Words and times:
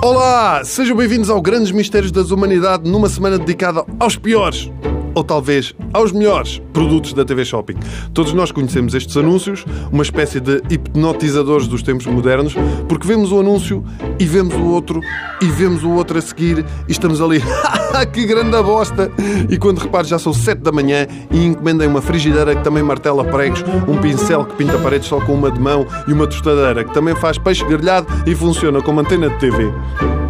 Olá, 0.00 0.64
sejam 0.64 0.96
bem-vindos 0.96 1.28
ao 1.28 1.42
Grandes 1.42 1.72
Mistérios 1.72 2.12
das 2.12 2.30
Humanidade 2.30 2.88
numa 2.88 3.08
semana 3.08 3.36
dedicada 3.36 3.84
aos 3.98 4.16
piores 4.16 4.70
ou 5.18 5.24
talvez 5.24 5.74
aos 5.92 6.12
melhores 6.12 6.62
produtos 6.72 7.12
da 7.12 7.24
TV 7.24 7.44
Shopping. 7.44 7.74
Todos 8.14 8.32
nós 8.32 8.52
conhecemos 8.52 8.94
estes 8.94 9.16
anúncios, 9.16 9.64
uma 9.90 10.04
espécie 10.04 10.38
de 10.38 10.62
hipnotizadores 10.70 11.66
dos 11.66 11.82
tempos 11.82 12.06
modernos, 12.06 12.54
porque 12.88 13.06
vemos 13.06 13.32
o 13.32 13.40
anúncio 13.40 13.84
e 14.18 14.24
vemos 14.24 14.54
o 14.54 14.64
outro 14.64 15.00
e 15.42 15.46
vemos 15.46 15.82
o 15.82 15.90
outro 15.90 16.18
a 16.18 16.20
seguir 16.20 16.64
e 16.86 16.92
estamos 16.92 17.20
ali, 17.20 17.42
que 18.12 18.26
grande 18.26 18.62
bosta! 18.62 19.10
E 19.50 19.58
quando 19.58 19.78
repares 19.78 20.08
já 20.08 20.20
são 20.20 20.32
7 20.32 20.62
da 20.62 20.70
manhã 20.70 21.08
e 21.32 21.44
encomendem 21.44 21.88
uma 21.88 22.00
frigideira 22.00 22.54
que 22.54 22.62
também 22.62 22.84
martela 22.84 23.24
pregos, 23.24 23.64
um 23.88 23.98
pincel 23.98 24.44
que 24.44 24.54
pinta 24.54 24.78
paredes 24.78 25.08
só 25.08 25.20
com 25.20 25.34
uma 25.34 25.50
de 25.50 25.58
mão 25.58 25.84
e 26.06 26.12
uma 26.12 26.28
tostadeira 26.28 26.84
que 26.84 26.94
também 26.94 27.16
faz 27.16 27.38
peixe 27.38 27.64
grelhado 27.64 28.06
e 28.24 28.36
funciona 28.36 28.80
como 28.80 29.00
antena 29.00 29.28
de 29.28 29.38
TV. 29.40 29.72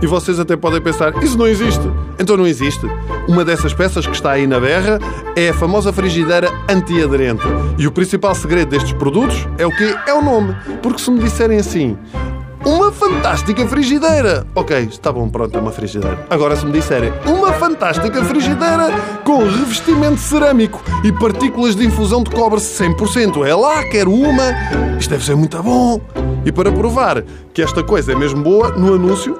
E 0.00 0.06
vocês 0.06 0.40
até 0.40 0.56
podem 0.56 0.80
pensar, 0.80 1.22
isso 1.22 1.36
não 1.36 1.46
existe. 1.46 1.84
Então 2.18 2.38
não 2.38 2.46
existe. 2.46 2.86
Uma 3.28 3.44
dessas 3.44 3.74
peças 3.74 4.06
que 4.06 4.14
está 4.14 4.32
aí 4.32 4.46
na 4.46 4.58
berra 4.58 4.98
é 5.36 5.50
a 5.50 5.54
famosa 5.54 5.92
frigideira 5.92 6.50
antiaderente. 6.66 7.42
E 7.76 7.86
o 7.86 7.92
principal 7.92 8.34
segredo 8.34 8.70
destes 8.70 8.94
produtos 8.94 9.46
é 9.58 9.66
o 9.66 9.70
quê? 9.70 9.94
É 10.06 10.14
o 10.14 10.22
nome. 10.22 10.56
Porque 10.82 11.02
se 11.02 11.10
me 11.10 11.20
disserem 11.20 11.58
assim, 11.58 11.94
uma 12.64 12.90
fantástica 12.90 13.66
frigideira. 13.66 14.46
Ok, 14.54 14.76
está 14.90 15.12
bom, 15.12 15.28
pronto, 15.28 15.56
é 15.56 15.60
uma 15.60 15.70
frigideira. 15.70 16.26
Agora, 16.30 16.56
se 16.56 16.64
me 16.64 16.72
disserem 16.72 17.12
uma 17.26 17.52
fantástica 17.52 18.24
frigideira 18.24 18.90
com 19.24 19.44
revestimento 19.44 20.18
cerâmico 20.18 20.82
e 21.04 21.12
partículas 21.12 21.76
de 21.76 21.86
infusão 21.86 22.22
de 22.22 22.30
cobre 22.30 22.60
100%, 22.60 23.46
é 23.46 23.54
lá, 23.54 23.84
quero 23.84 24.10
uma. 24.10 24.54
Isto 24.98 25.10
deve 25.10 25.24
ser 25.24 25.36
muito 25.36 25.62
bom. 25.62 26.00
E 26.46 26.50
para 26.50 26.72
provar 26.72 27.22
que 27.52 27.60
esta 27.60 27.82
coisa 27.82 28.12
é 28.12 28.14
mesmo 28.14 28.42
boa, 28.42 28.70
no 28.70 28.94
anúncio, 28.94 29.38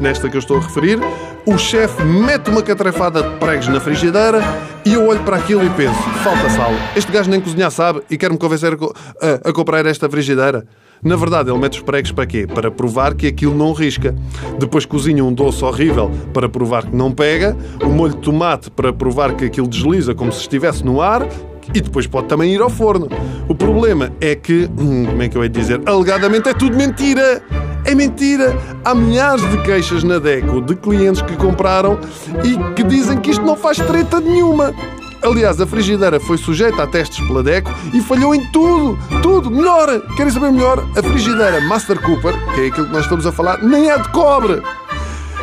nesta 0.00 0.28
que 0.28 0.36
eu 0.36 0.40
estou 0.40 0.58
a 0.58 0.60
referir, 0.60 0.98
o 1.46 1.56
chefe 1.56 2.02
mete 2.04 2.50
uma 2.50 2.62
catrafada 2.62 3.22
de 3.22 3.36
pregos 3.36 3.68
na 3.68 3.80
frigideira 3.80 4.40
e 4.84 4.94
eu 4.94 5.06
olho 5.06 5.22
para 5.24 5.36
aquilo 5.36 5.64
e 5.64 5.70
penso: 5.70 6.00
falta 6.22 6.48
sal. 6.50 6.72
Este 6.96 7.10
gajo 7.10 7.30
nem 7.30 7.40
cozinhar 7.40 7.70
sabe 7.70 8.02
e 8.10 8.16
quer-me 8.16 8.38
convencer 8.38 8.74
a, 8.74 9.46
a, 9.46 9.50
a 9.50 9.52
comprar 9.52 9.84
esta 9.86 10.08
frigideira. 10.08 10.66
Na 11.02 11.14
verdade, 11.14 11.48
ele 11.48 11.58
mete 11.58 11.74
os 11.74 11.82
pregos 11.82 12.10
para 12.10 12.26
quê? 12.26 12.46
Para 12.46 12.70
provar 12.70 13.14
que 13.14 13.28
aquilo 13.28 13.54
não 13.54 13.72
risca. 13.72 14.14
Depois 14.58 14.84
cozinha 14.84 15.24
um 15.24 15.32
doce 15.32 15.64
horrível 15.64 16.10
para 16.34 16.48
provar 16.48 16.86
que 16.86 16.96
não 16.96 17.12
pega, 17.12 17.56
o 17.82 17.88
molho 17.88 18.14
de 18.14 18.20
tomate 18.20 18.70
para 18.70 18.92
provar 18.92 19.34
que 19.34 19.44
aquilo 19.44 19.68
desliza 19.68 20.14
como 20.14 20.32
se 20.32 20.40
estivesse 20.40 20.84
no 20.84 21.00
ar 21.00 21.26
e 21.72 21.80
depois 21.80 22.06
pode 22.06 22.26
também 22.26 22.52
ir 22.52 22.60
ao 22.60 22.70
forno. 22.70 23.08
O 23.48 23.54
problema 23.54 24.10
é 24.20 24.34
que, 24.34 24.68
hum, 24.78 25.06
como 25.06 25.22
é 25.22 25.28
que 25.28 25.36
eu 25.36 25.42
ia 25.44 25.48
dizer? 25.48 25.80
Alegadamente 25.86 26.48
é 26.48 26.54
tudo 26.54 26.76
mentira! 26.76 27.42
É 27.88 27.94
mentira! 27.94 28.54
Há 28.84 28.94
milhares 28.94 29.40
de 29.50 29.62
queixas 29.62 30.04
na 30.04 30.18
Deco 30.18 30.60
de 30.60 30.76
clientes 30.76 31.22
que 31.22 31.34
compraram 31.38 31.98
e 32.44 32.74
que 32.74 32.82
dizem 32.82 33.18
que 33.18 33.30
isto 33.30 33.42
não 33.42 33.56
faz 33.56 33.78
treta 33.78 34.20
nenhuma. 34.20 34.74
Aliás, 35.22 35.58
a 35.58 35.66
frigideira 35.66 36.20
foi 36.20 36.36
sujeita 36.36 36.82
a 36.82 36.86
testes 36.86 37.26
pela 37.26 37.42
Deco 37.42 37.70
e 37.94 38.02
falhou 38.02 38.34
em 38.34 38.44
tudo, 38.52 38.98
tudo. 39.22 39.50
Melhor, 39.50 40.02
querem 40.18 40.30
saber 40.30 40.52
melhor? 40.52 40.86
A 40.98 41.02
frigideira 41.02 41.62
Master 41.62 41.98
Cooper, 42.02 42.34
que 42.54 42.60
é 42.60 42.66
aquilo 42.66 42.88
que 42.88 42.92
nós 42.92 43.04
estamos 43.04 43.24
a 43.24 43.32
falar, 43.32 43.62
nem 43.62 43.88
é 43.88 43.96
de 43.96 44.08
cobre, 44.10 44.62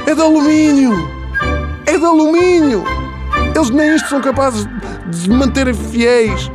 é 0.05 0.13
de 0.13 0.21
alumínio. 0.21 0.93
É 1.87 1.97
de 1.97 2.05
alumínio. 2.05 2.83
Eles 3.55 3.71
nem 3.71 3.95
isto 3.95 4.07
são 4.07 4.21
capazes 4.21 4.67
de 5.09 5.15
se 5.15 5.29
manterem 5.31 5.73
fiéis. 5.73 6.51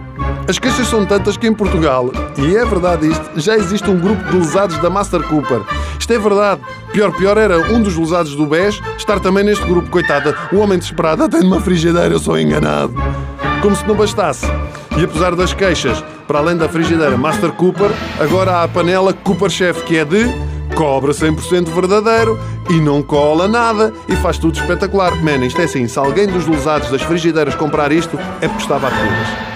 As 0.49 0.59
queixas 0.59 0.87
são 0.89 1.07
tantas 1.07 1.37
que 1.37 1.47
em 1.47 1.55
Portugal, 1.55 2.11
e 2.37 2.57
é 2.57 2.65
verdade 2.65 3.09
isto, 3.09 3.31
já 3.37 3.57
existe 3.57 3.89
um 3.89 3.99
grupo 3.99 4.23
de 4.31 4.37
lesados 4.37 4.79
da 4.79 4.91
Master 4.91 5.23
Cooper. 5.23 5.61
Isto 6.11 6.19
é 6.19 6.29
verdade. 6.29 6.61
Pior, 6.93 7.13
pior 7.13 7.39
era 7.39 7.73
um 7.73 7.81
dos 7.81 7.97
lesados 7.97 8.35
do 8.35 8.45
BES 8.45 8.81
estar 8.99 9.21
também 9.21 9.45
neste 9.45 9.65
grupo. 9.65 9.89
Coitada, 9.91 10.37
o 10.53 10.57
homem 10.57 10.77
desesperado 10.77 11.29
tem 11.29 11.41
uma 11.43 11.61
frigideira, 11.61 12.13
eu 12.13 12.19
sou 12.19 12.37
enganado. 12.37 12.93
Como 13.63 13.77
se 13.77 13.87
não 13.87 13.95
bastasse. 13.95 14.45
E 14.99 15.05
apesar 15.05 15.37
das 15.37 15.55
queixas, 15.55 16.03
para 16.27 16.41
além 16.41 16.57
da 16.57 16.69
frigideira 16.69 17.17
Master 17.17 17.53
Cooper, 17.53 17.93
agora 18.19 18.57
há 18.57 18.65
a 18.65 18.69
panela 18.69 19.13
Cooper 19.13 19.49
Chef, 19.49 19.85
que 19.85 19.99
é 19.99 20.05
de 20.05 20.25
cobre 20.75 21.13
100% 21.13 21.69
verdadeiro 21.69 22.37
e 22.69 22.81
não 22.81 23.05
cola 23.05 23.47
nada 23.47 23.93
e 24.09 24.17
faz 24.17 24.37
tudo 24.37 24.59
espetacular. 24.59 25.15
Man, 25.23 25.47
isto 25.47 25.61
é 25.61 25.65
assim, 25.65 25.87
se 25.87 25.97
alguém 25.97 26.27
dos 26.27 26.45
lesados 26.45 26.91
das 26.91 27.03
frigideiras 27.03 27.55
comprar 27.55 27.93
isto, 27.93 28.19
é 28.41 28.49
porque 28.49 28.63
estava 28.63 28.89
a 28.89 28.91
todas. 28.91 29.50